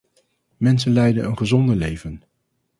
[0.57, 2.23] Mensen leiden een gezonder leven.